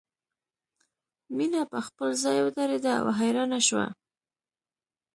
[1.35, 3.87] مینه په خپل ځای ودریده او حیرانه شوه